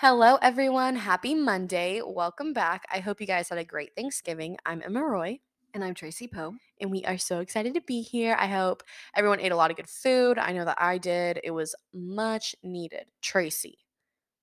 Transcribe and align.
Hello, 0.00 0.36
everyone. 0.40 0.94
Happy 0.94 1.34
Monday. 1.34 2.00
Welcome 2.04 2.52
back. 2.52 2.86
I 2.92 3.00
hope 3.00 3.20
you 3.20 3.26
guys 3.26 3.48
had 3.48 3.58
a 3.58 3.64
great 3.64 3.96
Thanksgiving. 3.96 4.56
I'm 4.64 4.80
Emma 4.84 5.02
Roy, 5.02 5.40
And 5.74 5.82
I'm 5.82 5.94
Tracy 5.94 6.28
Poe. 6.28 6.54
and 6.80 6.92
we 6.92 7.04
are 7.04 7.18
so 7.18 7.40
excited 7.40 7.74
to 7.74 7.80
be 7.80 8.02
here. 8.02 8.36
I 8.38 8.46
hope 8.46 8.84
everyone 9.16 9.40
ate 9.40 9.50
a 9.50 9.56
lot 9.56 9.72
of 9.72 9.76
good 9.76 9.88
food. 9.88 10.38
I 10.38 10.52
know 10.52 10.64
that 10.64 10.80
I 10.80 10.98
did. 10.98 11.40
It 11.42 11.50
was 11.50 11.74
much 11.92 12.54
needed. 12.62 13.06
Tracy, 13.20 13.78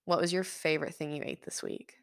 what 0.04 0.20
was 0.20 0.33
your 0.33 0.44
favorite 0.44 0.96
thing 0.96 1.13
you 1.13 1.23
ate 1.26 1.44
this 1.46 1.63
week? 1.63 1.94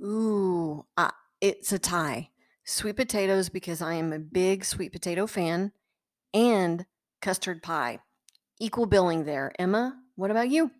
Ooh, 0.00 0.86
uh, 0.96 1.10
it's 1.40 1.72
a 1.72 1.80
tie. 1.80 2.30
Sweet 2.64 2.94
potatoes 2.94 3.48
because 3.48 3.82
I 3.82 3.94
am 3.94 4.12
a 4.12 4.20
big 4.20 4.64
sweet 4.64 4.92
potato 4.92 5.26
fan, 5.26 5.72
and 6.32 6.86
custard 7.20 7.60
pie. 7.60 7.98
Equal 8.60 8.86
billing 8.86 9.24
there. 9.24 9.52
Emma, 9.58 9.98
what 10.14 10.30
about 10.30 10.50
you? 10.50 10.70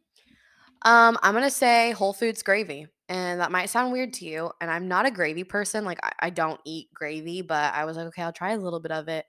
Um, 0.83 1.19
I'm 1.23 1.35
gonna 1.35 1.51
say 1.51 1.93
Whole 1.93 2.13
Foods 2.13 2.43
gravy, 2.43 2.87
and 3.09 3.41
that 3.41 3.51
might 3.51 3.71
sound 3.71 3.93
weird 3.93 4.13
to 4.15 4.25
you. 4.25 4.51
And 4.61 4.71
I'm 4.71 4.89
not 4.89 5.07
a 5.07 5.11
gravy 5.11 5.45
person. 5.45 5.85
Like 5.85 5.99
I, 6.03 6.13
I 6.21 6.31
don't 6.31 6.61
eat 6.65 6.93
gravy, 6.95 7.43
but 7.43 7.75
I 7.75 7.85
was 7.85 7.97
like, 7.97 8.07
okay, 8.09 8.23
I'll 8.23 8.33
try 8.33 8.53
a 8.53 8.59
little 8.59 8.81
bit 8.81 8.93
of 8.93 9.09
it. 9.09 9.27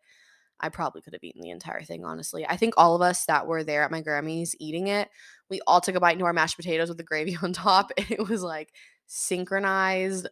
I 0.59 0.69
probably 0.69 1.01
could 1.01 1.13
have 1.13 1.23
eaten 1.23 1.41
the 1.41 1.51
entire 1.51 1.83
thing, 1.83 2.05
honestly. 2.05 2.45
I 2.47 2.57
think 2.57 2.75
all 2.77 2.95
of 2.95 3.01
us 3.01 3.25
that 3.25 3.47
were 3.47 3.63
there 3.63 3.83
at 3.83 3.91
my 3.91 4.01
Grammys 4.03 4.55
eating 4.59 4.87
it, 4.87 5.09
we 5.49 5.61
all 5.67 5.81
took 5.81 5.95
a 5.95 5.99
bite 6.01 6.13
into 6.13 6.25
our 6.25 6.33
mashed 6.33 6.57
potatoes 6.57 6.89
with 6.89 6.97
the 6.97 7.03
gravy 7.03 7.37
on 7.43 7.53
top, 7.53 7.91
and 7.97 8.11
it 8.11 8.27
was 8.29 8.43
like 8.43 8.73
synchronized, 9.07 10.27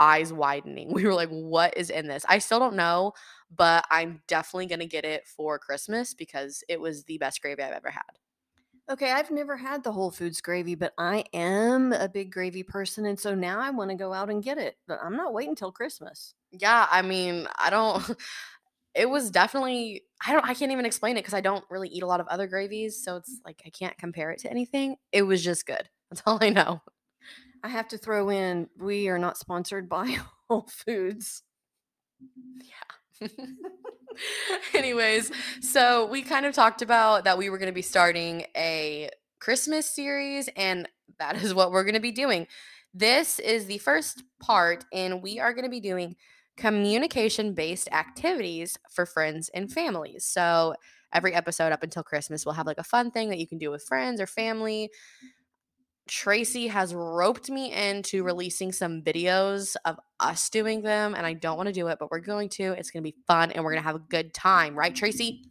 eyes 0.00 0.32
widening. 0.32 0.92
We 0.94 1.04
were 1.04 1.14
like, 1.14 1.30
what 1.30 1.76
is 1.76 1.90
in 1.90 2.08
this? 2.08 2.24
I 2.28 2.38
still 2.38 2.58
don't 2.60 2.76
know, 2.76 3.12
but 3.54 3.86
I'm 3.90 4.22
definitely 4.28 4.66
gonna 4.66 4.86
get 4.86 5.04
it 5.04 5.26
for 5.26 5.58
Christmas 5.58 6.14
because 6.14 6.64
it 6.68 6.80
was 6.80 7.04
the 7.04 7.18
best 7.18 7.42
gravy 7.42 7.62
I've 7.62 7.72
ever 7.72 7.90
had. 7.90 8.02
Okay, 8.90 9.12
I've 9.12 9.30
never 9.30 9.56
had 9.56 9.84
the 9.84 9.92
Whole 9.92 10.10
Foods 10.10 10.40
gravy, 10.40 10.74
but 10.74 10.94
I 10.96 11.24
am 11.34 11.92
a 11.92 12.08
big 12.08 12.32
gravy 12.32 12.62
person, 12.62 13.04
and 13.04 13.20
so 13.20 13.34
now 13.34 13.60
I 13.60 13.68
want 13.70 13.90
to 13.90 13.96
go 13.96 14.14
out 14.14 14.30
and 14.30 14.42
get 14.42 14.56
it. 14.56 14.76
But 14.86 14.98
I'm 15.02 15.14
not 15.16 15.34
waiting 15.34 15.54
till 15.54 15.70
Christmas. 15.72 16.34
Yeah, 16.52 16.86
I 16.90 17.02
mean, 17.02 17.46
I 17.58 17.68
don't 17.68 18.02
it 18.94 19.08
was 19.08 19.30
definitely 19.30 20.04
I 20.26 20.32
don't 20.32 20.44
I 20.44 20.54
can't 20.54 20.72
even 20.72 20.86
explain 20.86 21.16
it 21.16 21.20
because 21.20 21.34
I 21.34 21.40
don't 21.42 21.64
really 21.70 21.88
eat 21.88 22.02
a 22.02 22.06
lot 22.06 22.20
of 22.20 22.28
other 22.28 22.46
gravies, 22.46 23.02
so 23.02 23.16
it's 23.16 23.40
like 23.44 23.62
I 23.66 23.70
can't 23.70 23.96
compare 23.98 24.30
it 24.30 24.40
to 24.40 24.50
anything. 24.50 24.96
It 25.12 25.22
was 25.22 25.44
just 25.44 25.66
good. 25.66 25.88
That's 26.10 26.22
all 26.26 26.38
I 26.40 26.48
know. 26.50 26.80
I 27.62 27.68
have 27.68 27.88
to 27.88 27.98
throw 27.98 28.30
in 28.30 28.68
we 28.78 29.08
are 29.08 29.18
not 29.18 29.38
sponsored 29.38 29.88
by 29.88 30.16
Whole 30.48 30.68
Foods. 30.68 31.42
Yeah. 33.20 33.28
Anyways, 34.74 35.30
so 35.60 36.06
we 36.06 36.22
kind 36.22 36.46
of 36.46 36.54
talked 36.54 36.82
about 36.82 37.24
that 37.24 37.38
we 37.38 37.50
were 37.50 37.58
going 37.58 37.70
to 37.70 37.74
be 37.74 37.82
starting 37.82 38.44
a 38.56 39.10
Christmas 39.40 39.88
series, 39.88 40.48
and 40.56 40.88
that 41.18 41.36
is 41.42 41.54
what 41.54 41.70
we're 41.70 41.84
going 41.84 41.94
to 41.94 42.00
be 42.00 42.12
doing. 42.12 42.46
This 42.94 43.38
is 43.38 43.66
the 43.66 43.78
first 43.78 44.22
part, 44.40 44.84
and 44.92 45.22
we 45.22 45.38
are 45.38 45.52
going 45.52 45.64
to 45.64 45.70
be 45.70 45.80
doing 45.80 46.16
communication 46.56 47.54
based 47.54 47.88
activities 47.92 48.76
for 48.90 49.06
friends 49.06 49.48
and 49.54 49.72
families. 49.72 50.24
So 50.24 50.74
every 51.12 51.32
episode 51.34 51.72
up 51.72 51.82
until 51.82 52.02
Christmas, 52.02 52.44
we'll 52.44 52.54
have 52.54 52.66
like 52.66 52.78
a 52.78 52.84
fun 52.84 53.10
thing 53.10 53.28
that 53.30 53.38
you 53.38 53.46
can 53.46 53.58
do 53.58 53.70
with 53.70 53.84
friends 53.84 54.20
or 54.20 54.26
family. 54.26 54.90
Tracy 56.08 56.66
has 56.68 56.94
roped 56.94 57.50
me 57.50 57.72
into 57.72 58.22
mm. 58.22 58.26
releasing 58.26 58.72
some 58.72 59.02
videos 59.02 59.76
of 59.84 60.00
us 60.18 60.48
doing 60.50 60.82
them, 60.82 61.14
and 61.14 61.24
I 61.24 61.34
don't 61.34 61.56
want 61.56 61.68
to 61.68 61.72
do 61.72 61.86
it, 61.88 61.98
but 62.00 62.10
we're 62.10 62.20
going 62.20 62.48
to. 62.50 62.72
It's 62.72 62.90
going 62.90 63.04
to 63.04 63.10
be 63.10 63.16
fun 63.26 63.52
and 63.52 63.64
we're 63.64 63.72
going 63.72 63.82
to 63.82 63.88
mm. 63.88 63.92
have 63.92 64.00
a 64.00 64.10
good 64.10 64.34
time, 64.34 64.76
right, 64.76 64.94
Tracy? 64.94 65.44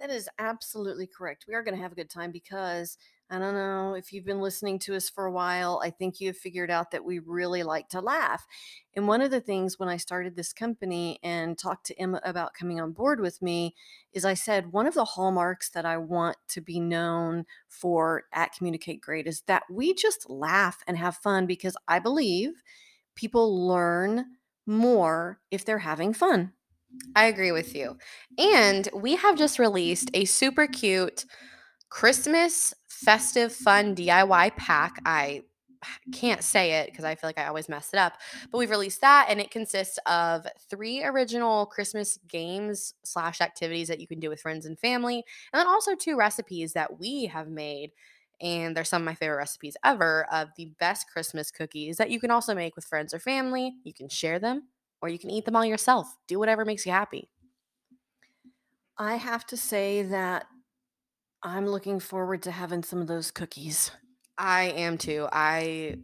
That 0.00 0.08
is 0.10 0.30
absolutely 0.38 1.06
correct. 1.06 1.44
We 1.46 1.54
are 1.54 1.62
going 1.62 1.76
to 1.76 1.82
have 1.82 1.92
a 1.92 1.94
good 1.94 2.08
time 2.08 2.32
because 2.32 2.96
I 3.28 3.38
don't 3.38 3.54
know 3.54 3.94
if 3.94 4.14
you've 4.14 4.24
been 4.24 4.40
listening 4.40 4.78
to 4.80 4.96
us 4.96 5.10
for 5.10 5.26
a 5.26 5.30
while. 5.30 5.82
I 5.84 5.90
think 5.90 6.20
you 6.20 6.28
have 6.28 6.38
figured 6.38 6.70
out 6.70 6.90
that 6.90 7.04
we 7.04 7.18
really 7.18 7.62
like 7.62 7.90
to 7.90 8.00
laugh. 8.00 8.46
And 8.96 9.06
one 9.06 9.20
of 9.20 9.30
the 9.30 9.42
things 9.42 9.78
when 9.78 9.90
I 9.90 9.98
started 9.98 10.34
this 10.34 10.54
company 10.54 11.20
and 11.22 11.58
talked 11.58 11.84
to 11.86 12.00
Emma 12.00 12.18
about 12.24 12.54
coming 12.54 12.80
on 12.80 12.92
board 12.92 13.20
with 13.20 13.42
me 13.42 13.74
is 14.14 14.24
I 14.24 14.32
said 14.32 14.72
one 14.72 14.86
of 14.86 14.94
the 14.94 15.04
hallmarks 15.04 15.68
that 15.70 15.84
I 15.84 15.98
want 15.98 16.38
to 16.48 16.62
be 16.62 16.80
known 16.80 17.44
for 17.68 18.24
at 18.32 18.54
Communicate 18.54 19.02
Great 19.02 19.26
is 19.26 19.42
that 19.42 19.64
we 19.70 19.92
just 19.92 20.30
laugh 20.30 20.82
and 20.86 20.96
have 20.96 21.16
fun 21.16 21.44
because 21.44 21.76
I 21.86 21.98
believe 21.98 22.62
people 23.14 23.68
learn 23.68 24.24
more 24.66 25.40
if 25.50 25.62
they're 25.62 25.78
having 25.78 26.14
fun. 26.14 26.54
I 27.16 27.26
agree 27.26 27.52
with 27.52 27.74
you. 27.74 27.96
And 28.38 28.88
we 28.94 29.16
have 29.16 29.36
just 29.36 29.58
released 29.58 30.10
a 30.14 30.24
super 30.24 30.66
cute 30.66 31.24
Christmas 31.90 32.74
festive 32.88 33.52
fun 33.52 33.94
DIY 33.94 34.50
pack. 34.50 35.00
I 35.04 35.42
can't 36.12 36.44
say 36.44 36.74
it 36.80 36.86
because 36.90 37.04
I 37.04 37.14
feel 37.14 37.28
like 37.28 37.38
I 37.38 37.46
always 37.46 37.68
mess 37.68 37.90
it 37.92 37.98
up. 37.98 38.14
But 38.50 38.58
we've 38.58 38.70
released 38.70 39.02
that, 39.02 39.28
and 39.30 39.40
it 39.40 39.50
consists 39.50 39.98
of 40.06 40.46
three 40.70 41.04
original 41.04 41.66
Christmas 41.66 42.18
games 42.28 42.94
slash 43.04 43.40
activities 43.40 43.88
that 43.88 44.00
you 44.00 44.06
can 44.08 44.20
do 44.20 44.30
with 44.30 44.42
friends 44.42 44.66
and 44.66 44.78
family, 44.78 45.24
and 45.52 45.60
then 45.60 45.66
also 45.68 45.94
two 45.96 46.16
recipes 46.16 46.74
that 46.74 46.98
we 47.00 47.26
have 47.26 47.48
made. 47.48 47.92
And 48.40 48.76
they're 48.76 48.84
some 48.84 49.02
of 49.02 49.06
my 49.06 49.14
favorite 49.14 49.36
recipes 49.38 49.76
ever 49.84 50.26
of 50.32 50.48
the 50.56 50.66
best 50.80 51.08
Christmas 51.12 51.50
cookies 51.50 51.98
that 51.98 52.10
you 52.10 52.20
can 52.20 52.30
also 52.30 52.54
make 52.54 52.76
with 52.76 52.86
friends 52.86 53.14
or 53.14 53.18
family. 53.18 53.74
You 53.84 53.94
can 53.94 54.08
share 54.08 54.38
them, 54.38 54.68
or 55.02 55.08
you 55.08 55.18
can 55.18 55.30
eat 55.30 55.44
them 55.44 55.56
all 55.56 55.64
yourself. 55.64 56.06
Do 56.28 56.38
whatever 56.38 56.64
makes 56.64 56.86
you 56.86 56.92
happy. 56.92 57.28
I 58.98 59.16
have 59.16 59.46
to 59.46 59.56
say 59.56 60.02
that 60.02 60.46
I'm 61.42 61.66
looking 61.66 62.00
forward 62.00 62.42
to 62.42 62.50
having 62.50 62.82
some 62.82 63.00
of 63.00 63.06
those 63.06 63.30
cookies. 63.30 63.90
I 64.36 64.64
am 64.76 64.98
too. 64.98 65.26
I 65.32 65.96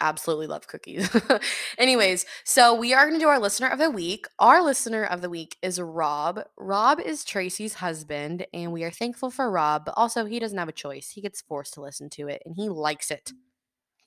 absolutely 0.00 0.46
love 0.46 0.66
cookies. 0.66 1.10
Anyways, 1.78 2.26
so 2.44 2.74
we 2.74 2.94
are 2.94 3.06
going 3.06 3.18
to 3.18 3.24
do 3.24 3.28
our 3.28 3.40
listener 3.40 3.68
of 3.68 3.78
the 3.78 3.90
week. 3.90 4.26
Our 4.38 4.62
listener 4.62 5.04
of 5.04 5.20
the 5.20 5.30
week 5.30 5.56
is 5.62 5.80
Rob. 5.80 6.40
Rob 6.56 7.00
is 7.00 7.24
Tracy's 7.24 7.74
husband, 7.74 8.46
and 8.52 8.72
we 8.72 8.84
are 8.84 8.90
thankful 8.90 9.30
for 9.30 9.50
Rob, 9.50 9.84
but 9.84 9.94
also 9.96 10.24
he 10.24 10.38
doesn't 10.38 10.58
have 10.58 10.68
a 10.68 10.72
choice. 10.72 11.10
He 11.10 11.20
gets 11.20 11.40
forced 11.40 11.74
to 11.74 11.80
listen 11.80 12.10
to 12.10 12.28
it, 12.28 12.42
and 12.44 12.54
he 12.56 12.68
likes 12.68 13.10
it. 13.10 13.32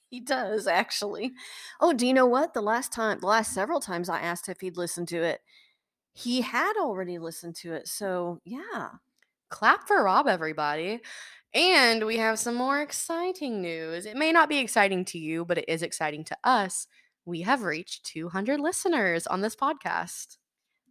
He 0.10 0.20
does 0.20 0.68
actually. 0.68 1.34
Oh, 1.80 1.94
do 1.94 2.08
you 2.08 2.14
know 2.14 2.26
what? 2.26 2.54
The 2.54 2.62
last 2.62 2.92
time, 2.92 3.20
the 3.20 3.28
last 3.28 3.54
several 3.54 3.80
times 3.80 4.10
I 4.10 4.20
asked 4.20 4.50
if 4.50 4.62
he'd 4.62 4.78
listened 4.78 5.08
to 5.10 5.22
it, 5.22 5.42
he 6.14 6.42
had 6.42 6.74
already 6.78 7.18
listened 7.20 7.56
to 7.58 7.74
it. 7.74 7.88
So, 7.88 8.40
yeah. 8.46 8.90
Clap 9.50 9.88
for 9.88 10.04
Rob, 10.04 10.28
everybody. 10.28 11.02
And 11.54 12.06
we 12.06 12.18
have 12.18 12.40
some 12.40 12.56
more 12.56 12.82
exciting 12.82 13.62
news. 13.62 14.06
It 14.06 14.18
may 14.18 14.32
not 14.32 14.50
be 14.50 14.58
exciting 14.58 15.06
to 15.06 15.18
you, 15.18 15.46
but 15.46 15.58
it 15.58 15.66
is 15.68 15.82
exciting 15.82 16.24
to 16.26 16.38
us. 16.44 16.88
We 17.26 17.42
have 17.42 17.64
reached 17.64 18.06
200 18.06 18.60
listeners 18.60 19.26
on 19.26 19.42
this 19.42 19.56
podcast. 19.56 20.38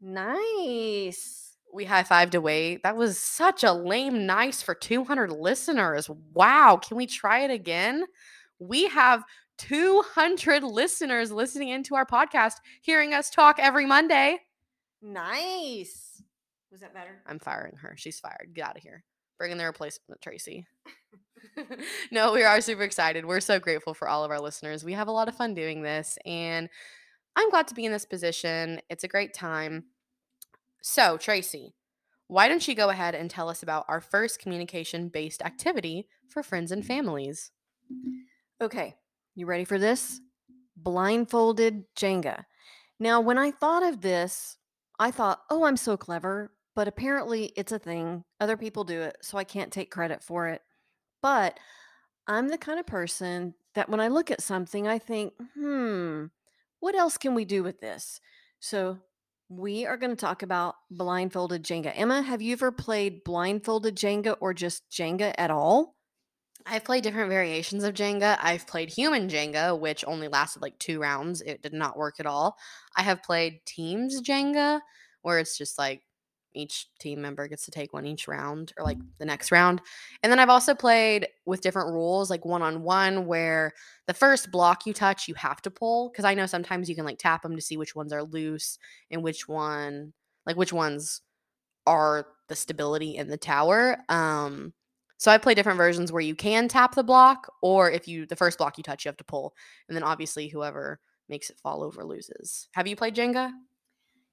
Nice. 0.01 1.57
We 1.73 1.85
high 1.85 2.03
fived 2.03 2.35
away. 2.35 2.79
That 2.83 2.97
was 2.97 3.19
such 3.19 3.65
a 3.65 3.73
lame 3.73 4.27
nice 4.27 4.63
for 4.63 4.75
200 4.75 5.31
listeners. 5.31 6.09
Wow. 6.33 6.79
Can 6.83 6.97
we 6.97 7.07
try 7.07 7.41
it 7.41 7.51
again? 7.51 8.05
We 8.59 8.89
have 8.89 9.25
200 9.59 10.63
listeners 10.63 11.31
listening 11.31 11.69
into 11.69 11.95
our 11.95 12.07
podcast, 12.07 12.55
hearing 12.83 13.15
us 13.15 13.31
talk 13.31 13.59
every 13.59 13.87
Monday. 13.87 14.39
Nice. 15.03 16.23
Was 16.73 16.81
that 16.81 16.95
better? 16.95 17.23
I'm 17.27 17.39
firing 17.39 17.77
her. 17.77 17.95
She's 17.97 18.19
fired. 18.19 18.51
Get 18.55 18.67
out 18.67 18.77
of 18.77 18.83
here. 18.83 19.05
Bring 19.39 19.53
in 19.53 19.59
the 19.59 19.65
replacement, 19.65 20.21
Tracy. 20.21 20.67
no, 22.11 22.33
we 22.33 22.43
are 22.43 22.61
super 22.61 22.83
excited. 22.83 23.25
We're 23.25 23.41
so 23.41 23.59
grateful 23.59 23.95
for 23.95 24.09
all 24.09 24.25
of 24.25 24.31
our 24.31 24.41
listeners. 24.41 24.85
We 24.85 24.93
have 24.95 25.09
a 25.09 25.13
lot 25.13 25.29
of 25.29 25.37
fun 25.37 25.55
doing 25.55 25.83
this, 25.83 26.19
and 26.25 26.69
I'm 27.37 27.51
glad 27.51 27.69
to 27.69 27.75
be 27.75 27.85
in 27.85 27.93
this 27.93 28.07
position. 28.07 28.81
It's 28.89 29.05
a 29.05 29.09
great 29.09 29.35
time. 29.35 29.85
So, 30.83 31.17
Tracy, 31.17 31.75
why 32.29 32.49
don't 32.49 32.67
you 32.67 32.75
go 32.75 32.89
ahead 32.89 33.15
and 33.15 33.31
tell 33.31 33.49
us 33.49 33.63
about 33.63 33.85
our 33.89 34.01
first 34.01 34.39
communication 34.39 35.09
based 35.09 35.43
activity 35.43 36.09
for 36.29 36.43
friends 36.43 36.73
and 36.73 36.85
families? 36.85 37.51
Okay, 38.65 38.95
you 39.35 39.45
ready 39.45 39.65
for 39.65 39.79
this? 39.79 40.23
Blindfolded 40.75 41.85
Jenga. 41.95 42.45
Now, 42.99 43.21
when 43.21 43.37
I 43.37 43.51
thought 43.51 43.83
of 43.83 44.01
this, 44.01 44.57
I 44.99 45.11
thought, 45.11 45.43
oh, 45.51 45.65
I'm 45.65 45.77
so 45.77 45.99
clever, 45.99 46.51
but 46.75 46.89
apparently 46.89 47.53
it's 47.57 47.73
a 47.73 47.79
thing. 47.79 48.25
Other 48.41 48.57
people 48.57 48.83
do 48.85 49.03
it, 49.03 49.19
so 49.21 49.37
I 49.37 49.45
can't 49.45 49.71
take 49.71 49.91
credit 49.91 50.23
for 50.23 50.49
it. 50.49 50.63
But 51.21 51.61
I'm 52.27 52.49
the 52.49 52.57
kind 52.57 52.81
of 52.81 52.87
person 52.87 53.53
that 53.75 53.91
when 53.91 54.01
I 54.01 54.09
look 54.09 54.31
at 54.31 54.41
something, 54.41 54.89
I 54.89 54.99
think, 54.99 55.35
hmm, 55.55 56.25
what 56.81 56.95
else 56.95 57.19
can 57.19 57.35
we 57.35 57.45
do 57.45 57.63
with 57.63 57.83
this? 57.83 58.19
So 58.61 58.99
we 59.51 59.85
are 59.85 59.99
going 59.99 60.09
to 60.09 60.17
talk 60.17 60.43
about 60.43 60.77
blindfolded 60.91 61.65
Jenga. 61.65 61.93
Emma, 61.95 62.23
have 62.23 62.41
you 62.41 62.55
ever 62.55 62.73
played 62.73 63.25
blindfolded 63.25 63.95
Jenga 63.95 64.39
or 64.41 64.55
just 64.55 64.89
Jenga 64.91 65.35
at 65.37 65.51
all? 65.51 65.94
I've 66.67 66.85
played 66.85 67.05
different 67.05 67.29
variations 67.29 67.85
of 67.85 67.95
Jenga. 67.95 68.39
I've 68.41 68.67
played 68.67 68.89
human 68.89 69.29
Jenga, 69.29 69.79
which 69.79 70.05
only 70.07 70.29
lasted 70.29 70.63
like 70.63 70.79
two 70.79 70.99
rounds. 70.99 71.43
It 71.43 71.63
did 71.63 71.75
not 71.75 71.99
work 71.99 72.17
at 72.21 72.27
all. 72.27 72.57
I 72.97 73.03
have 73.03 73.23
played 73.23 73.61
teams 73.67 74.23
Jenga, 74.23 74.81
where 75.23 75.39
it's 75.39 75.59
just 75.59 75.79
like 75.79 76.03
each 76.55 76.89
team 76.99 77.21
member 77.21 77.49
gets 77.49 77.65
to 77.65 77.71
take 77.71 77.93
one 77.93 78.07
each 78.07 78.29
round 78.29 78.73
or 78.79 78.85
like 78.85 78.99
the 79.19 79.27
next 79.27 79.53
round. 79.53 79.83
And 80.23 80.31
then 80.31 80.39
I've 80.39 80.49
also 80.49 80.75
played 80.75 81.27
with 81.45 81.61
different 81.61 81.93
rules, 81.93 82.31
like 82.31 82.45
one 82.45 82.63
on 82.63 82.83
one, 82.83 83.27
where 83.27 83.73
the 84.07 84.15
first 84.15 84.51
block 84.51 84.87
you 84.87 84.93
touch, 84.93 85.29
you 85.29 85.35
have 85.35 85.61
to 85.63 85.71
pull. 85.71 86.11
Cause 86.11 86.25
I 86.25 86.35
know 86.35 86.47
sometimes 86.47 86.89
you 86.89 86.95
can 86.95 87.05
like 87.05 87.19
tap 87.19 87.43
them 87.43 87.57
to 87.57 87.63
see 87.63 87.77
which 87.77 87.95
ones 87.95 88.13
are 88.13 88.23
loose 88.23 88.79
and 89.11 89.23
which 89.23 89.49
one, 89.49 90.13
like 90.47 90.57
which 90.57 90.73
ones 90.73 91.21
are 91.87 92.27
the 92.49 92.57
stability 92.57 93.17
in 93.17 93.29
the 93.29 93.37
tower. 93.37 93.99
Um, 94.09 94.73
so 95.17 95.31
I 95.31 95.39
play 95.39 95.55
different 95.55 95.79
versions 95.79 96.13
where 96.13 96.23
you 96.23 96.35
can 96.35 96.69
tap 96.69 96.95
the 96.95 97.05
block, 97.05 97.53
or 97.63 97.91
if 97.91 98.09
you 98.09 98.27
the 98.27 98.37
first 98.37 98.59
block 98.59 98.77
you 98.79 98.85
touch, 98.85 99.05
you 99.05 99.09
have 99.09 99.17
to 99.19 99.25
pull. 99.25 99.55
And 99.89 99.97
then 99.97 100.03
obviously 100.03 100.49
whoever 100.49 101.01
makes 101.29 101.51
it 101.51 101.59
fall 101.59 101.83
over 101.83 102.05
loses. 102.05 102.69
Have 102.73 102.87
you 102.87 102.97
played 102.97 103.15
Jenga? 103.15 103.51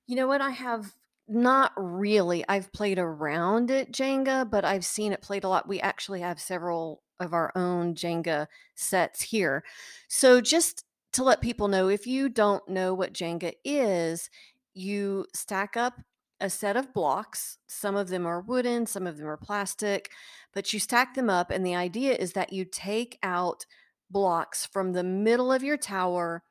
You 0.07 0.15
know 0.15 0.27
what? 0.27 0.41
I 0.41 0.49
have 0.49 0.91
not 1.27 1.71
really. 1.77 2.43
I've 2.49 2.73
played 2.73 2.99
around 2.99 3.71
at 3.71 3.91
Jenga, 3.93 4.49
but 4.49 4.65
I've 4.65 4.83
seen 4.83 5.13
it 5.13 5.21
played 5.21 5.43
a 5.43 5.49
lot. 5.49 5.67
We 5.67 5.79
actually 5.79 6.19
have 6.21 6.39
several 6.39 7.03
of 7.19 7.33
our 7.33 7.51
own 7.55 7.95
Jenga 7.95 8.47
sets 8.75 9.21
here. 9.21 9.63
So 10.09 10.41
just 10.41 10.83
to 11.13 11.23
let 11.23 11.41
people 11.41 11.67
know, 11.67 11.87
if 11.87 12.07
you 12.07 12.27
don't 12.27 12.67
know 12.67 12.93
what 12.93 13.13
Jenga 13.13 13.53
is, 13.63 14.29
you 14.73 15.25
stack 15.33 15.77
up 15.77 15.93
a 16.41 16.49
set 16.49 16.75
of 16.75 16.93
blocks. 16.93 17.57
Some 17.67 17.95
of 17.95 18.09
them 18.09 18.25
are 18.25 18.41
wooden, 18.41 18.85
some 18.85 19.07
of 19.07 19.17
them 19.17 19.27
are 19.27 19.37
plastic, 19.37 20.11
but 20.53 20.73
you 20.73 20.79
stack 20.79 21.13
them 21.13 21.29
up. 21.29 21.51
And 21.51 21.65
the 21.65 21.75
idea 21.75 22.13
is 22.13 22.33
that 22.33 22.51
you 22.51 22.65
take 22.65 23.17
out 23.23 23.65
blocks 24.09 24.65
from 24.65 24.91
the 24.91 25.03
middle 25.03 25.53
of 25.53 25.63
your 25.63 25.77
tower 25.77 26.43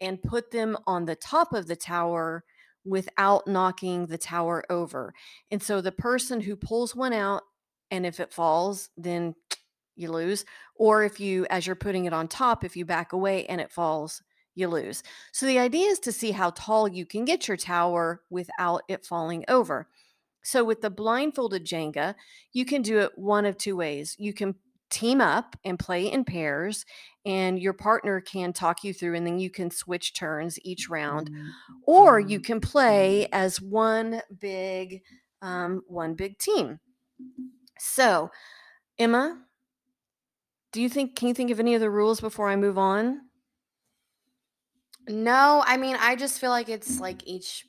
and 0.00 0.22
put 0.22 0.50
them 0.50 0.76
on 0.86 1.06
the 1.06 1.16
top 1.16 1.52
of 1.52 1.66
the 1.66 1.76
tower 1.76 2.44
without 2.84 3.46
knocking 3.46 4.06
the 4.06 4.18
tower 4.18 4.64
over. 4.70 5.14
And 5.50 5.62
so 5.62 5.80
the 5.80 5.92
person 5.92 6.40
who 6.40 6.56
pulls 6.56 6.94
one 6.94 7.12
out, 7.12 7.42
and 7.90 8.04
if 8.04 8.20
it 8.20 8.32
falls, 8.32 8.90
then 8.96 9.34
you 9.96 10.12
lose. 10.12 10.44
Or 10.76 11.04
if 11.04 11.20
you, 11.20 11.46
as 11.50 11.66
you're 11.66 11.76
putting 11.76 12.04
it 12.04 12.12
on 12.12 12.28
top, 12.28 12.64
if 12.64 12.76
you 12.76 12.84
back 12.84 13.12
away 13.12 13.46
and 13.46 13.60
it 13.60 13.72
falls, 13.72 14.22
you 14.58 14.68
lose. 14.68 15.02
So 15.32 15.46
the 15.46 15.58
idea 15.58 15.88
is 15.88 15.98
to 16.00 16.12
see 16.12 16.32
how 16.32 16.50
tall 16.50 16.88
you 16.88 17.06
can 17.06 17.24
get 17.24 17.48
your 17.48 17.56
tower 17.56 18.22
without 18.30 18.82
it 18.88 19.06
falling 19.06 19.44
over. 19.48 19.88
So 20.42 20.64
with 20.64 20.80
the 20.80 20.90
blindfolded 20.90 21.64
Jenga, 21.64 22.14
you 22.52 22.64
can 22.64 22.82
do 22.82 22.98
it 23.00 23.12
one 23.16 23.44
of 23.44 23.58
two 23.58 23.76
ways. 23.76 24.16
You 24.18 24.32
can 24.32 24.54
team 24.90 25.20
up 25.20 25.56
and 25.64 25.78
play 25.78 26.10
in 26.10 26.24
pairs 26.24 26.84
and 27.26 27.58
your 27.58 27.74
partner 27.74 28.20
can 28.20 28.52
talk 28.52 28.82
you 28.84 28.94
through 28.94 29.14
and 29.14 29.26
then 29.26 29.38
you 29.38 29.50
can 29.50 29.70
switch 29.70 30.14
turns 30.14 30.58
each 30.64 30.88
round 30.88 31.30
mm-hmm. 31.30 31.48
or 31.86 32.18
you 32.18 32.38
mm-hmm. 32.38 32.44
can 32.44 32.60
play 32.60 33.24
mm-hmm. 33.24 33.34
as 33.34 33.60
one 33.60 34.22
big 34.40 35.02
um, 35.42 35.82
one 35.86 36.14
big 36.14 36.38
team 36.38 36.80
so 37.78 38.30
emma 38.98 39.38
do 40.72 40.80
you 40.80 40.88
think 40.88 41.14
can 41.16 41.28
you 41.28 41.34
think 41.34 41.50
of 41.50 41.60
any 41.60 41.74
of 41.74 41.80
the 41.80 41.90
rules 41.90 42.20
before 42.20 42.48
i 42.48 42.56
move 42.56 42.78
on 42.78 43.20
no 45.06 45.62
i 45.66 45.76
mean 45.76 45.96
i 46.00 46.16
just 46.16 46.40
feel 46.40 46.50
like 46.50 46.68
it's 46.68 47.00
like 47.00 47.26
each 47.26 47.66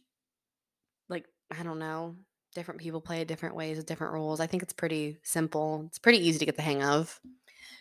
like 1.09 1.25
i 1.57 1.63
don't 1.63 1.79
know 1.79 2.15
different 2.55 2.81
people 2.81 3.01
play 3.01 3.21
it 3.21 3.27
different 3.27 3.55
ways 3.55 3.77
with 3.77 3.85
different 3.85 4.13
rules. 4.13 4.39
I 4.39 4.47
think 4.47 4.63
it's 4.63 4.73
pretty 4.73 5.17
simple. 5.23 5.85
It's 5.87 5.99
pretty 5.99 6.19
easy 6.19 6.39
to 6.39 6.45
get 6.45 6.55
the 6.55 6.61
hang 6.61 6.83
of. 6.83 7.19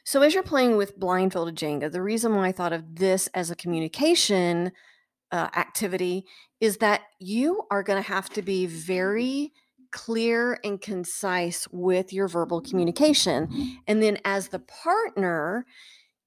So, 0.04 0.22
as 0.22 0.34
you're 0.34 0.42
playing 0.42 0.76
with 0.76 0.98
blindfolded 0.98 1.56
Jenga, 1.56 1.90
the 1.90 2.02
reason 2.02 2.34
why 2.34 2.48
I 2.48 2.52
thought 2.52 2.72
of 2.72 2.96
this 2.96 3.28
as 3.34 3.50
a 3.50 3.56
communication 3.56 4.72
uh, 5.32 5.48
activity 5.56 6.24
is 6.60 6.78
that 6.78 7.02
you 7.18 7.62
are 7.70 7.82
going 7.82 8.02
to 8.02 8.08
have 8.08 8.30
to 8.30 8.42
be 8.42 8.66
very 8.66 9.52
clear 9.90 10.60
and 10.64 10.80
concise 10.80 11.66
with 11.70 12.12
your 12.12 12.28
verbal 12.28 12.60
communication. 12.60 13.78
And 13.86 14.02
then, 14.02 14.18
as 14.24 14.48
the 14.48 14.60
partner, 14.60 15.66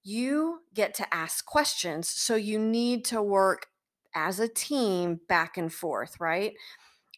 you 0.03 0.61
get 0.73 0.93
to 0.95 1.13
ask 1.13 1.45
questions. 1.45 2.09
So, 2.09 2.35
you 2.35 2.59
need 2.59 3.05
to 3.05 3.21
work 3.21 3.67
as 4.15 4.39
a 4.39 4.47
team 4.47 5.19
back 5.27 5.57
and 5.57 5.71
forth, 5.71 6.19
right? 6.19 6.53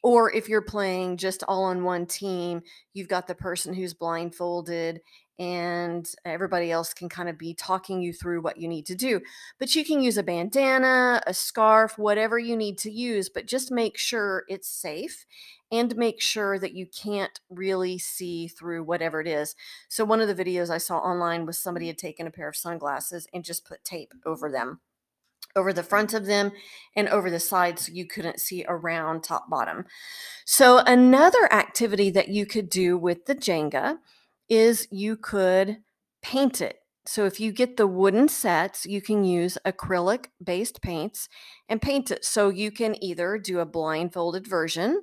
Or 0.03 0.31
if 0.33 0.49
you're 0.49 0.61
playing 0.61 1.17
just 1.17 1.43
all 1.47 1.63
on 1.65 1.83
one 1.83 2.05
team, 2.05 2.61
you've 2.93 3.07
got 3.07 3.27
the 3.27 3.35
person 3.35 3.73
who's 3.73 3.93
blindfolded 3.93 5.01
and 5.39 6.09
everybody 6.25 6.71
else 6.71 6.93
can 6.93 7.09
kind 7.09 7.27
of 7.27 7.37
be 7.37 7.53
talking 7.53 8.01
you 8.01 8.13
through 8.13 8.41
what 8.41 8.57
you 8.57 8.67
need 8.67 8.85
to 8.85 8.95
do. 8.95 9.21
But 9.59 9.75
you 9.75 9.83
can 9.83 10.01
use 10.01 10.17
a 10.17 10.23
bandana, 10.23 11.21
a 11.25 11.33
scarf, 11.33 11.97
whatever 11.97 12.37
you 12.37 12.55
need 12.55 12.77
to 12.79 12.91
use, 12.91 13.29
but 13.29 13.47
just 13.47 13.71
make 13.71 13.97
sure 13.97 14.43
it's 14.47 14.67
safe 14.67 15.25
and 15.71 15.95
make 15.97 16.21
sure 16.21 16.59
that 16.59 16.73
you 16.73 16.85
can't 16.85 17.39
really 17.49 17.97
see 17.97 18.47
through 18.47 18.83
whatever 18.83 19.19
it 19.21 19.27
is. 19.27 19.55
So, 19.89 20.05
one 20.05 20.21
of 20.21 20.27
the 20.27 20.43
videos 20.45 20.69
I 20.69 20.77
saw 20.77 20.99
online 20.99 21.45
was 21.45 21.57
somebody 21.57 21.87
had 21.87 21.97
taken 21.97 22.27
a 22.27 22.31
pair 22.31 22.47
of 22.47 22.55
sunglasses 22.55 23.27
and 23.33 23.43
just 23.43 23.65
put 23.65 23.83
tape 23.83 24.13
over 24.25 24.51
them 24.51 24.81
over 25.55 25.73
the 25.73 25.83
front 25.83 26.13
of 26.13 26.25
them 26.25 26.51
and 26.95 27.07
over 27.09 27.29
the 27.29 27.39
sides 27.39 27.85
so 27.85 27.91
you 27.93 28.07
couldn't 28.07 28.39
see 28.39 28.65
around 28.67 29.23
top 29.23 29.49
bottom. 29.49 29.85
So 30.45 30.79
another 30.79 31.51
activity 31.51 32.09
that 32.11 32.29
you 32.29 32.45
could 32.45 32.69
do 32.69 32.97
with 32.97 33.25
the 33.25 33.35
Jenga 33.35 33.97
is 34.49 34.87
you 34.91 35.15
could 35.17 35.77
paint 36.21 36.61
it. 36.61 36.77
So 37.05 37.25
if 37.25 37.39
you 37.39 37.51
get 37.51 37.75
the 37.75 37.87
wooden 37.87 38.29
sets, 38.29 38.85
you 38.85 39.01
can 39.01 39.23
use 39.25 39.57
acrylic 39.65 40.27
based 40.41 40.81
paints 40.81 41.27
and 41.67 41.81
paint 41.81 42.11
it. 42.11 42.23
So 42.23 42.49
you 42.49 42.71
can 42.71 43.01
either 43.03 43.37
do 43.37 43.59
a 43.59 43.65
blindfolded 43.65 44.47
version 44.47 45.01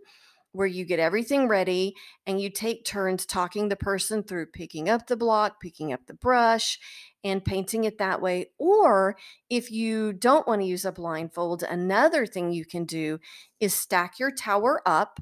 where 0.52 0.66
you 0.66 0.84
get 0.84 0.98
everything 0.98 1.46
ready 1.46 1.94
and 2.26 2.40
you 2.40 2.50
take 2.50 2.84
turns 2.84 3.24
talking 3.24 3.68
the 3.68 3.76
person 3.76 4.22
through 4.22 4.46
picking 4.46 4.88
up 4.88 5.06
the 5.06 5.16
block, 5.16 5.60
picking 5.60 5.92
up 5.92 6.00
the 6.06 6.14
brush, 6.14 6.78
and 7.22 7.44
painting 7.44 7.84
it 7.84 7.98
that 7.98 8.20
way. 8.20 8.46
Or 8.58 9.16
if 9.48 9.70
you 9.70 10.12
don't 10.12 10.48
want 10.48 10.62
to 10.62 10.66
use 10.66 10.84
a 10.84 10.92
blindfold, 10.92 11.62
another 11.62 12.26
thing 12.26 12.52
you 12.52 12.64
can 12.64 12.84
do 12.84 13.20
is 13.60 13.74
stack 13.74 14.18
your 14.18 14.32
tower 14.32 14.82
up 14.84 15.20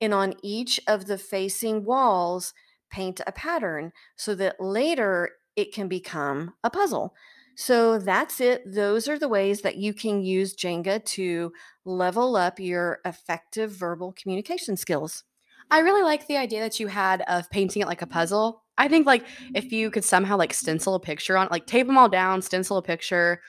and 0.00 0.12
on 0.12 0.34
each 0.42 0.80
of 0.86 1.06
the 1.06 1.18
facing 1.18 1.84
walls, 1.84 2.54
paint 2.92 3.20
a 3.26 3.32
pattern 3.32 3.92
so 4.14 4.34
that 4.36 4.60
later 4.60 5.30
it 5.56 5.72
can 5.74 5.88
become 5.88 6.54
a 6.62 6.70
puzzle. 6.70 7.14
So 7.56 7.98
that's 7.98 8.40
it. 8.40 8.62
Those 8.64 9.08
are 9.08 9.18
the 9.18 9.28
ways 9.28 9.62
that 9.62 9.76
you 9.76 9.92
can 9.92 10.22
use 10.22 10.54
Jenga 10.54 11.04
to 11.04 11.52
level 11.84 12.36
up 12.36 12.60
your 12.60 13.00
effective 13.04 13.72
verbal 13.72 14.12
communication 14.12 14.76
skills. 14.76 15.24
I 15.70 15.80
really 15.80 16.02
like 16.02 16.26
the 16.26 16.36
idea 16.36 16.60
that 16.60 16.80
you 16.80 16.86
had 16.86 17.22
of 17.22 17.50
painting 17.50 17.82
it 17.82 17.88
like 17.88 18.02
a 18.02 18.06
puzzle. 18.06 18.62
I 18.78 18.88
think 18.88 19.06
like 19.06 19.24
if 19.54 19.72
you 19.72 19.90
could 19.90 20.04
somehow 20.04 20.36
like 20.36 20.54
stencil 20.54 20.94
a 20.94 21.00
picture 21.00 21.36
on 21.36 21.48
like 21.50 21.66
tape 21.66 21.86
them 21.86 21.98
all 21.98 22.08
down, 22.08 22.42
stencil 22.42 22.78
a 22.78 22.82
picture, 22.82 23.40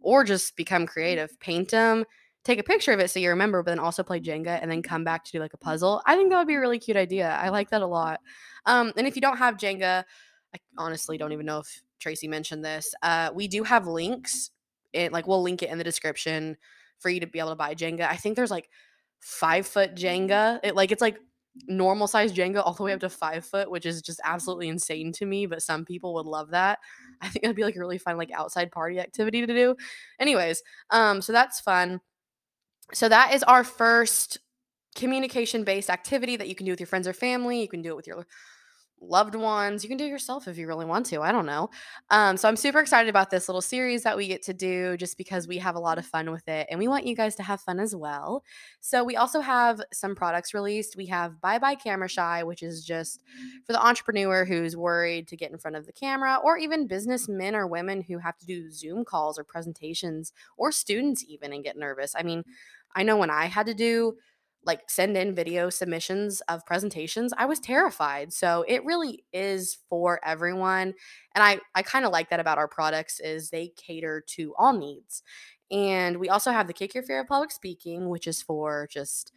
or 0.00 0.24
just 0.24 0.56
become 0.56 0.86
creative, 0.86 1.38
paint 1.40 1.70
them, 1.70 2.04
take 2.48 2.58
a 2.58 2.62
picture 2.62 2.92
of 2.92 2.98
it 2.98 3.10
so 3.10 3.20
you 3.20 3.28
remember, 3.28 3.62
but 3.62 3.72
then 3.72 3.78
also 3.78 4.02
play 4.02 4.20
Jenga 4.20 4.58
and 4.62 4.70
then 4.70 4.80
come 4.80 5.04
back 5.04 5.22
to 5.24 5.32
do 5.32 5.38
like 5.38 5.52
a 5.52 5.58
puzzle. 5.58 6.02
I 6.06 6.16
think 6.16 6.30
that 6.30 6.38
would 6.38 6.48
be 6.48 6.54
a 6.54 6.60
really 6.60 6.78
cute 6.78 6.96
idea. 6.96 7.28
I 7.28 7.50
like 7.50 7.68
that 7.70 7.82
a 7.82 7.86
lot. 7.86 8.20
Um, 8.64 8.90
and 8.96 9.06
if 9.06 9.16
you 9.16 9.20
don't 9.20 9.36
have 9.36 9.58
Jenga, 9.58 10.04
I 10.54 10.58
honestly 10.78 11.18
don't 11.18 11.32
even 11.32 11.44
know 11.44 11.58
if 11.58 11.82
Tracy 11.98 12.26
mentioned 12.26 12.64
this. 12.64 12.94
Uh, 13.02 13.30
we 13.34 13.48
do 13.48 13.64
have 13.64 13.86
links. 13.86 14.50
It 14.94 15.12
like 15.12 15.26
we'll 15.26 15.42
link 15.42 15.62
it 15.62 15.68
in 15.68 15.76
the 15.76 15.84
description 15.84 16.56
for 16.98 17.10
you 17.10 17.20
to 17.20 17.26
be 17.26 17.38
able 17.38 17.50
to 17.50 17.56
buy 17.56 17.74
Jenga. 17.74 18.08
I 18.08 18.16
think 18.16 18.34
there's 18.34 18.50
like 18.50 18.70
five 19.20 19.66
foot 19.66 19.94
Jenga. 19.94 20.58
It 20.62 20.74
like 20.74 20.90
it's 20.90 21.02
like 21.02 21.18
normal 21.66 22.06
size 22.06 22.32
Jenga 22.32 22.62
all 22.64 22.72
the 22.72 22.82
way 22.82 22.94
up 22.94 23.00
to 23.00 23.10
five 23.10 23.44
foot, 23.44 23.70
which 23.70 23.84
is 23.84 24.00
just 24.00 24.22
absolutely 24.24 24.68
insane 24.68 25.12
to 25.12 25.26
me. 25.26 25.44
But 25.44 25.60
some 25.60 25.84
people 25.84 26.14
would 26.14 26.24
love 26.24 26.50
that. 26.52 26.78
I 27.20 27.28
think 27.28 27.42
that'd 27.42 27.56
be 27.56 27.64
like 27.64 27.76
a 27.76 27.80
really 27.80 27.98
fun 27.98 28.16
like 28.16 28.30
outside 28.32 28.70
party 28.70 28.98
activity 28.98 29.44
to 29.44 29.52
do. 29.52 29.76
Anyways, 30.18 30.62
um, 30.88 31.20
so 31.20 31.32
that's 31.32 31.60
fun. 31.60 32.00
So 32.92 33.08
that 33.08 33.34
is 33.34 33.42
our 33.42 33.64
first 33.64 34.38
communication 34.94 35.64
based 35.64 35.90
activity 35.90 36.36
that 36.36 36.48
you 36.48 36.54
can 36.54 36.66
do 36.66 36.72
with 36.72 36.80
your 36.80 36.86
friends 36.86 37.06
or 37.06 37.12
family. 37.12 37.60
You 37.60 37.68
can 37.68 37.82
do 37.82 37.90
it 37.90 37.96
with 37.96 38.06
your 38.06 38.26
loved 39.00 39.34
ones. 39.34 39.84
You 39.84 39.88
can 39.88 39.96
do 39.96 40.04
it 40.04 40.08
yourself 40.08 40.48
if 40.48 40.58
you 40.58 40.66
really 40.66 40.84
want 40.84 41.06
to. 41.06 41.20
I 41.20 41.30
don't 41.30 41.46
know. 41.46 41.70
Um, 42.10 42.36
so 42.36 42.48
I'm 42.48 42.56
super 42.56 42.80
excited 42.80 43.08
about 43.08 43.30
this 43.30 43.48
little 43.48 43.62
series 43.62 44.02
that 44.02 44.16
we 44.16 44.26
get 44.26 44.42
to 44.44 44.54
do 44.54 44.96
just 44.96 45.16
because 45.16 45.46
we 45.46 45.58
have 45.58 45.76
a 45.76 45.80
lot 45.80 45.98
of 45.98 46.06
fun 46.06 46.30
with 46.30 46.46
it 46.48 46.66
and 46.70 46.78
we 46.78 46.88
want 46.88 47.06
you 47.06 47.14
guys 47.14 47.36
to 47.36 47.42
have 47.42 47.60
fun 47.60 47.78
as 47.80 47.94
well. 47.94 48.42
So 48.80 49.04
we 49.04 49.16
also 49.16 49.40
have 49.40 49.80
some 49.92 50.14
products 50.14 50.54
released. 50.54 50.96
We 50.96 51.06
have 51.06 51.40
Bye 51.40 51.58
Bye 51.58 51.76
Camera 51.76 52.08
Shy, 52.08 52.42
which 52.42 52.62
is 52.62 52.84
just 52.84 53.22
for 53.64 53.72
the 53.72 53.84
entrepreneur 53.84 54.44
who's 54.44 54.76
worried 54.76 55.28
to 55.28 55.36
get 55.36 55.52
in 55.52 55.58
front 55.58 55.76
of 55.76 55.86
the 55.86 55.92
camera, 55.92 56.40
or 56.42 56.58
even 56.58 56.86
businessmen 56.86 57.54
or 57.54 57.66
women 57.66 58.02
who 58.02 58.18
have 58.18 58.36
to 58.38 58.46
do 58.46 58.70
Zoom 58.70 59.04
calls 59.04 59.38
or 59.38 59.44
presentations, 59.44 60.32
or 60.56 60.72
students 60.72 61.24
even 61.28 61.52
and 61.52 61.64
get 61.64 61.76
nervous. 61.76 62.14
I 62.18 62.22
mean, 62.22 62.42
I 62.94 63.02
know 63.02 63.16
when 63.16 63.30
I 63.30 63.46
had 63.46 63.66
to 63.66 63.74
do 63.74 64.14
like 64.64 64.80
send 64.90 65.16
in 65.16 65.34
video 65.36 65.70
submissions 65.70 66.40
of 66.48 66.66
presentations 66.66 67.32
i 67.38 67.46
was 67.46 67.60
terrified 67.60 68.32
so 68.32 68.64
it 68.66 68.84
really 68.84 69.24
is 69.32 69.78
for 69.88 70.20
everyone 70.24 70.92
and 71.34 71.44
i 71.44 71.60
i 71.76 71.82
kind 71.82 72.04
of 72.04 72.10
like 72.10 72.28
that 72.28 72.40
about 72.40 72.58
our 72.58 72.66
products 72.66 73.20
is 73.20 73.50
they 73.50 73.68
cater 73.76 74.20
to 74.26 74.52
all 74.58 74.76
needs 74.76 75.22
and 75.70 76.16
we 76.18 76.28
also 76.28 76.50
have 76.50 76.66
the 76.66 76.72
kick 76.72 76.92
your 76.92 77.04
fear 77.04 77.20
of 77.20 77.28
public 77.28 77.52
speaking 77.52 78.08
which 78.08 78.26
is 78.26 78.42
for 78.42 78.88
just 78.90 79.32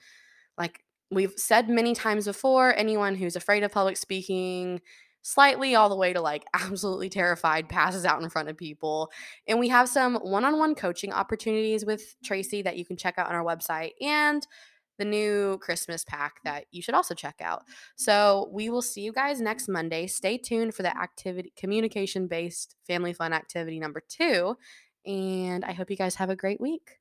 like 0.58 0.84
we've 1.12 1.34
said 1.36 1.70
many 1.70 1.93
times 1.93 2.25
before 2.25 2.74
anyone 2.75 3.15
who's 3.15 3.36
afraid 3.36 3.63
of 3.63 3.72
public 3.72 3.98
speaking, 3.98 4.81
slightly 5.22 5.75
all 5.75 5.90
the 5.90 5.96
way 5.96 6.13
to 6.13 6.22
like 6.22 6.46
absolutely 6.54 7.10
terrified, 7.10 7.70
passes 7.70 8.06
out 8.06 8.22
in 8.22 8.30
front 8.30 8.50
of 8.50 8.58
people. 8.58 9.12
And 9.48 9.60
we 9.60 9.70
have 9.70 9.90
some 9.90 10.16
one 10.16 10.46
on 10.46 10.58
one 10.58 10.75
coaching 10.75 11.13
opportunities 11.13 11.86
with 11.86 12.16
Tracy 12.24 12.62
that 12.63 12.78
you 12.78 12.86
can 12.86 12.98
check 12.98 13.16
out 13.18 13.28
on 13.28 13.36
our 13.36 13.44
website 13.44 13.92
and 14.01 14.46
the 14.98 15.06
new 15.06 15.58
Christmas 15.60 16.04
pack 16.04 16.36
that 16.44 16.66
you 16.72 16.82
should 16.82 16.94
also 16.94 17.16
check 17.16 17.36
out. 17.42 17.63
So 17.96 18.50
we 18.51 18.70
will 18.70 18.84
see 18.84 19.01
you 19.01 19.12
guys 19.12 19.42
next 19.42 19.68
Monday. 19.68 20.06
Stay 20.06 20.38
tuned 20.38 20.75
for 20.75 20.84
the 20.84 20.96
activity 20.96 21.51
communication 21.56 22.28
based 22.28 22.75
family 22.86 23.13
fun 23.13 23.34
activity 23.34 23.80
number 23.80 24.04
two. 24.08 24.56
And 25.06 25.66
I 25.66 25.72
hope 25.72 25.90
you 25.90 25.98
guys 25.98 26.16
have 26.16 26.30
a 26.30 26.36
great 26.36 26.62
week. 26.62 27.00